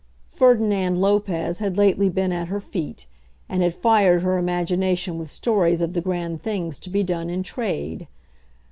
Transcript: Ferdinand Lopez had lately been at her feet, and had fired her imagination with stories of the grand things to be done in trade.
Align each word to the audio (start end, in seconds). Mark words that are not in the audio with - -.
Ferdinand 0.29 0.99
Lopez 0.99 1.59
had 1.59 1.77
lately 1.77 2.09
been 2.09 2.31
at 2.31 2.47
her 2.47 2.59
feet, 2.59 3.05
and 3.47 3.61
had 3.61 3.75
fired 3.75 4.23
her 4.23 4.39
imagination 4.39 5.19
with 5.19 5.29
stories 5.29 5.79
of 5.79 5.93
the 5.93 6.01
grand 6.01 6.41
things 6.41 6.79
to 6.79 6.89
be 6.89 7.03
done 7.03 7.29
in 7.29 7.43
trade. 7.43 8.07